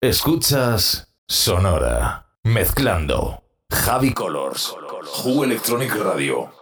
Escuchas 0.00 1.08
Sonora. 1.26 2.24
Mezclando. 2.44 3.42
Javi 3.68 4.12
Colors. 4.14 4.72
Who 5.24 5.42
Electronic 5.42 5.92
Radio. 5.96 6.52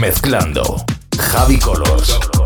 Mezclando. 0.00 0.84
Javi 1.16 1.60
Colors. 1.60 2.45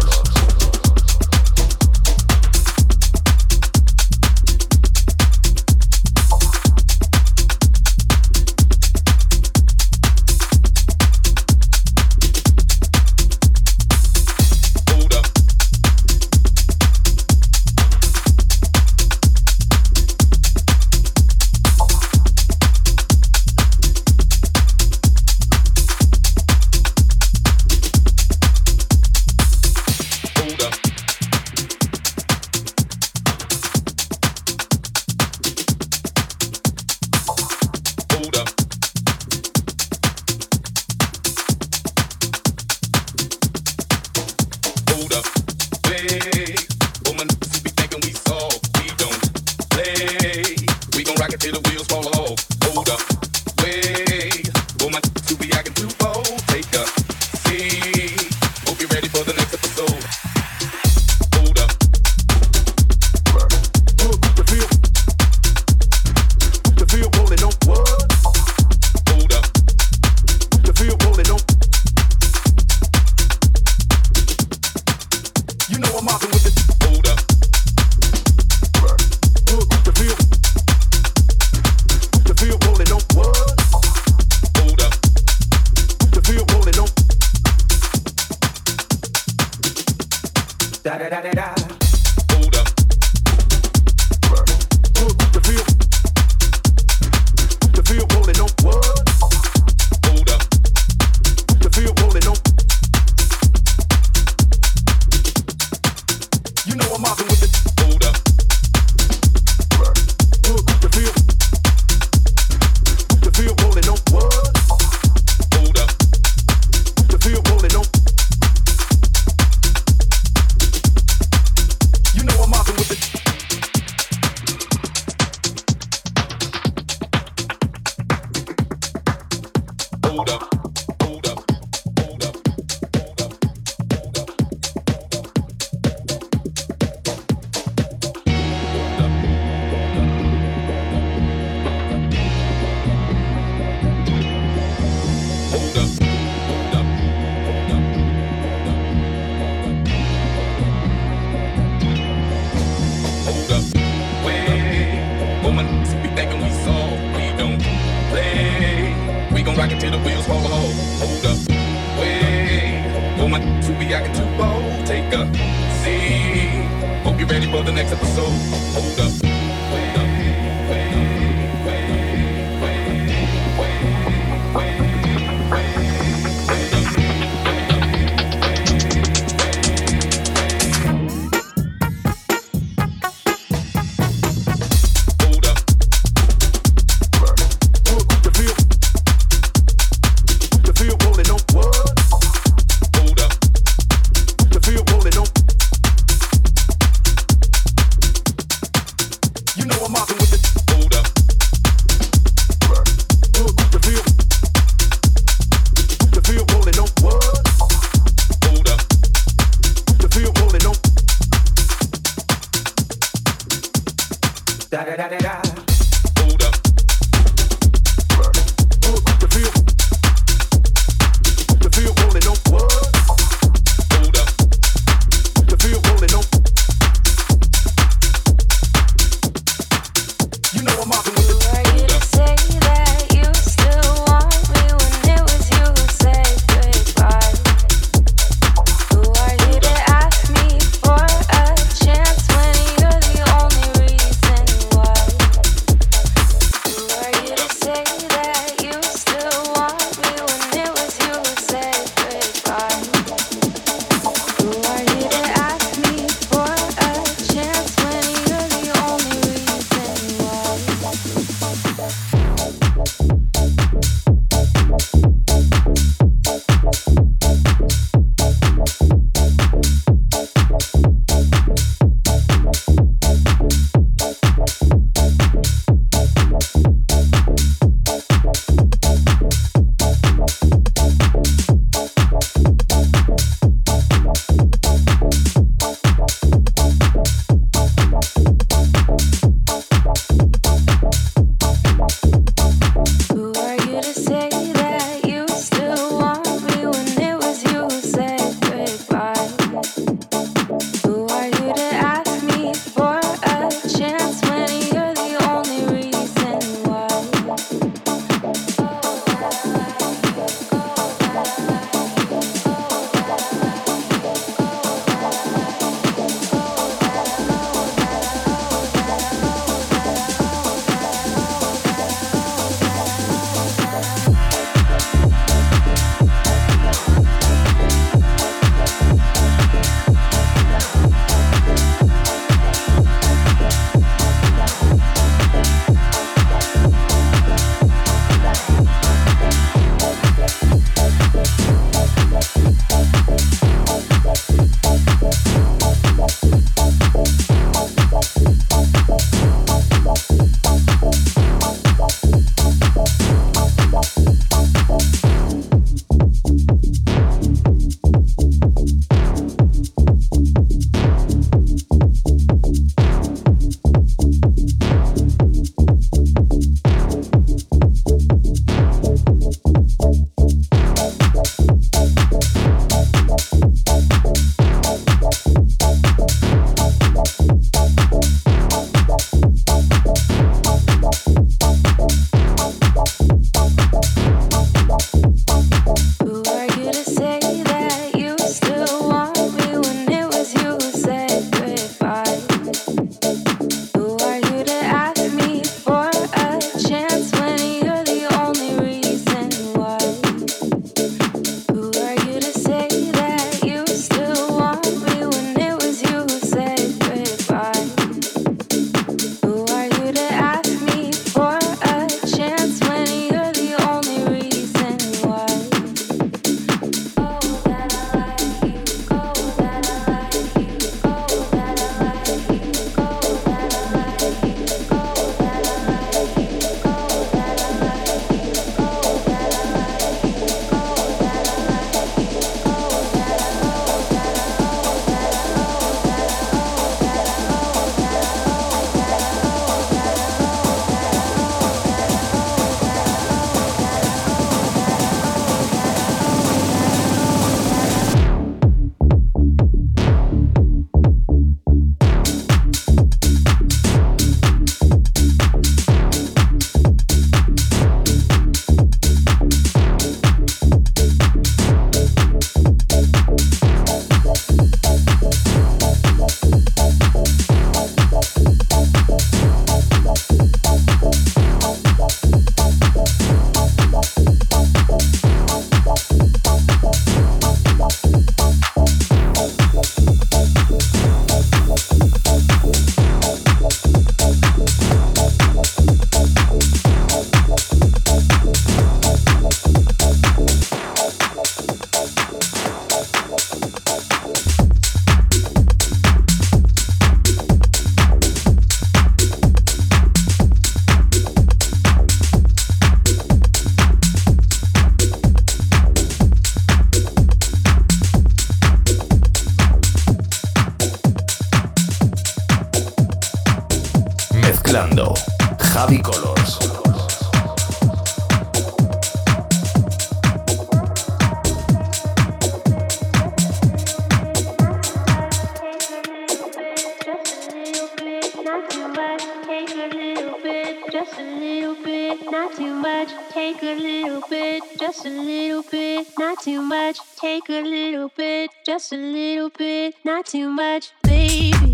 Not 539.84 540.06
too 540.06 540.28
much, 540.28 540.72
baby. 540.82 541.49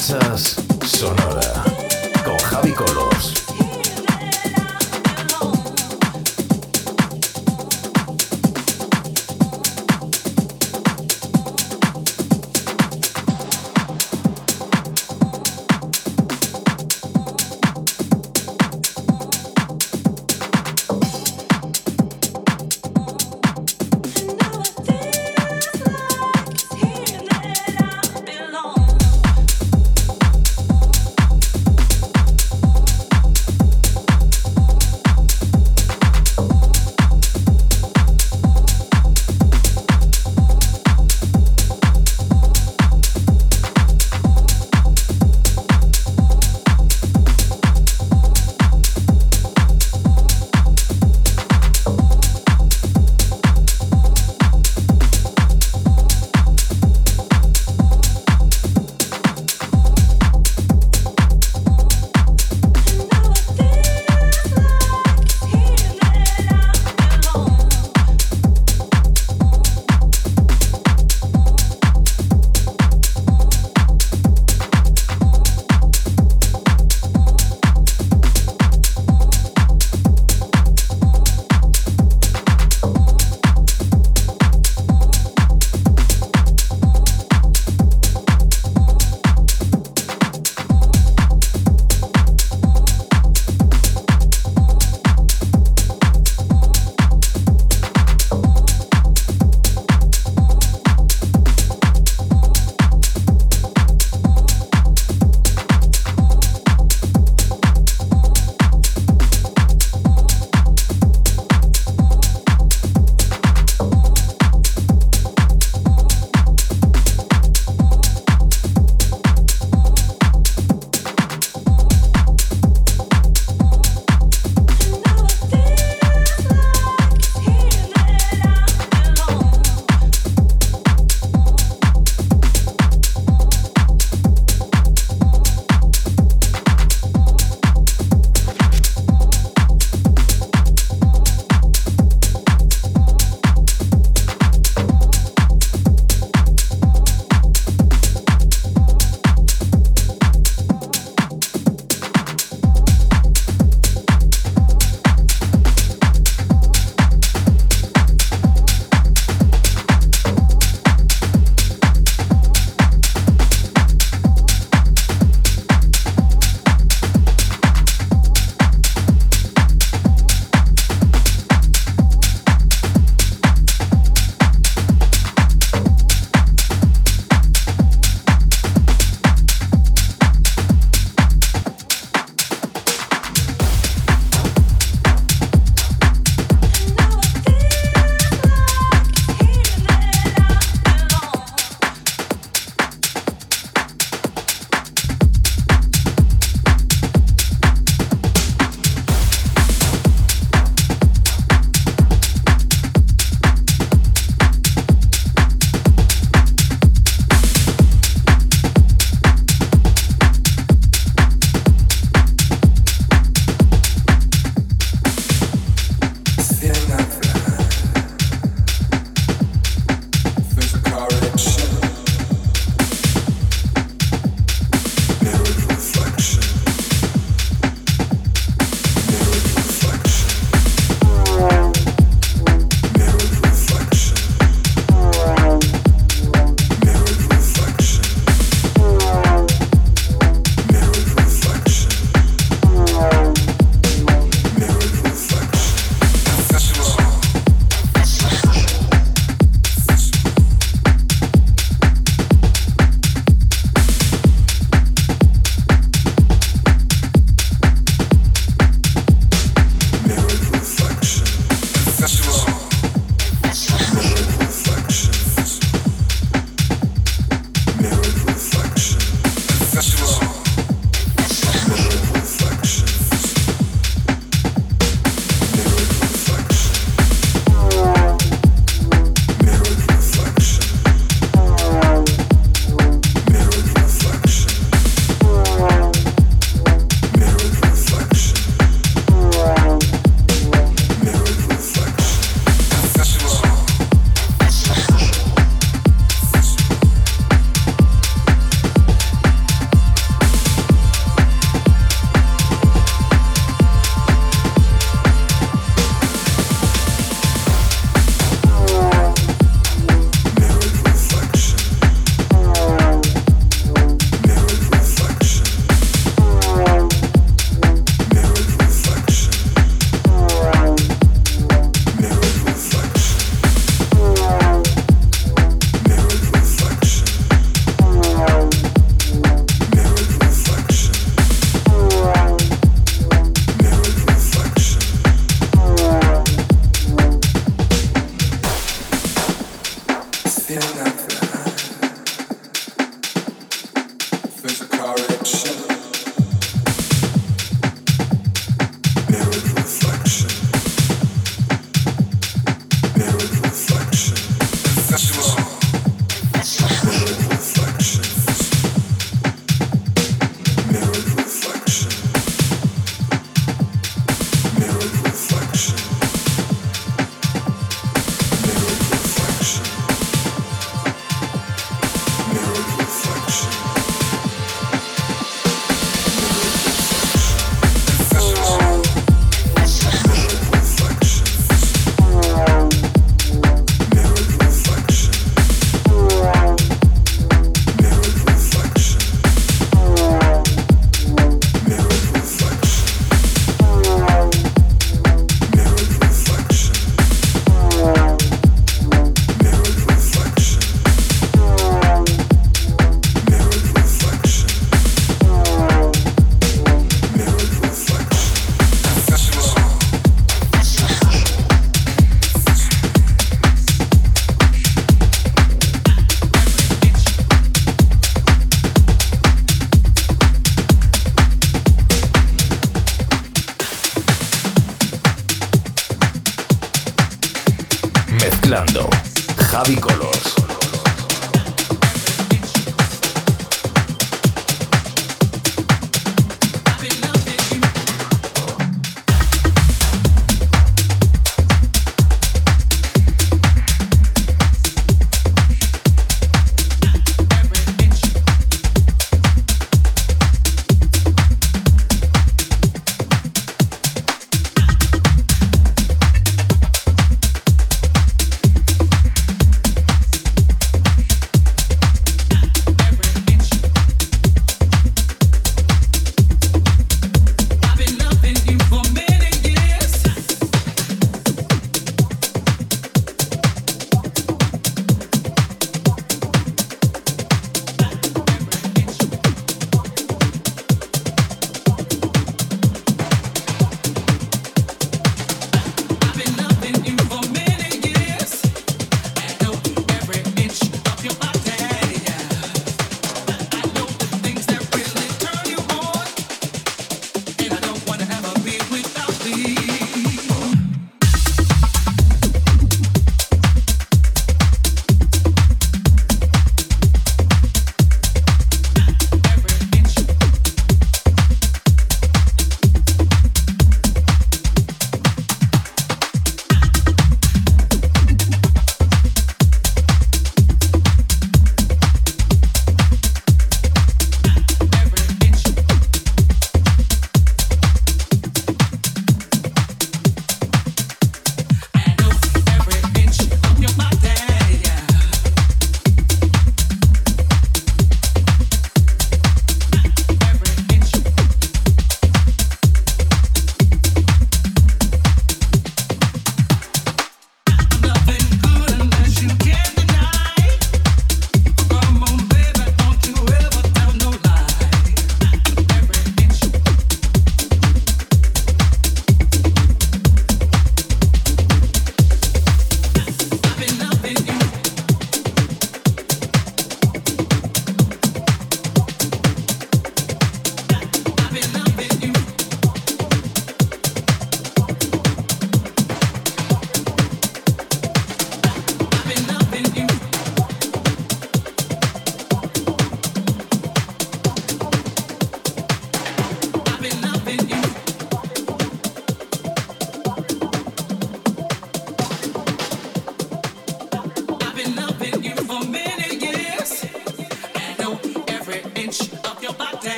Sonora 0.00 1.62
con 2.24 2.38
Javi 2.38 2.72
Colors. 2.72 3.69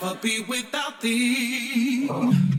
never 0.00 0.14
be 0.16 0.44
without 0.48 1.00
thee. 1.00 2.49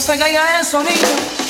você 0.00 0.16
ganha 0.16 0.40
essa 0.58 0.78
linha. 0.78 1.49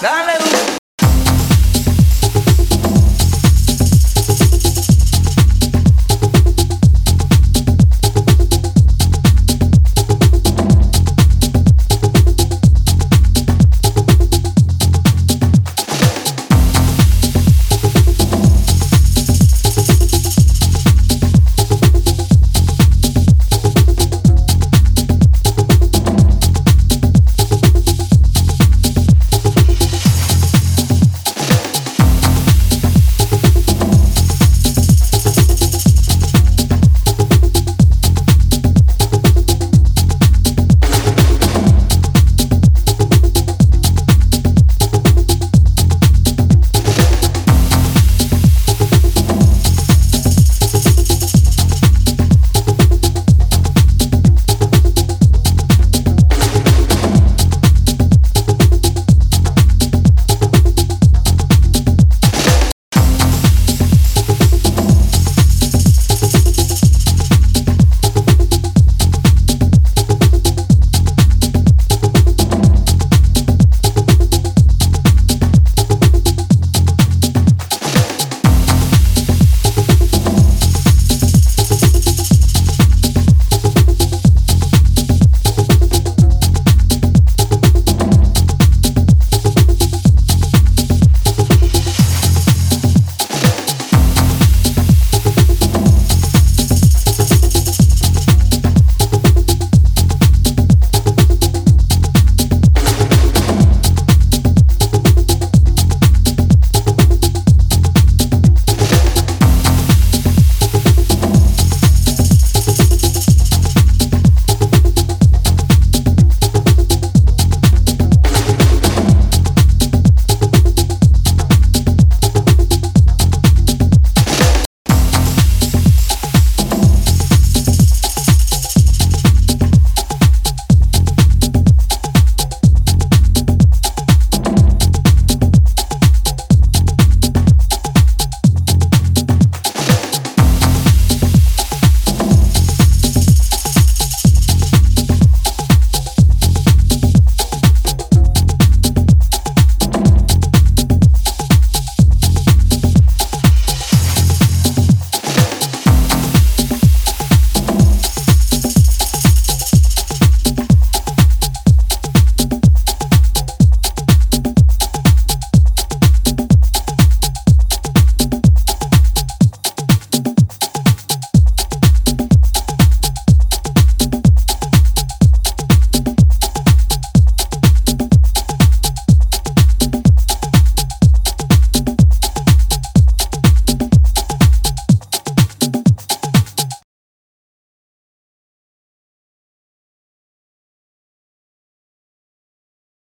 Dale. 0.00 0.29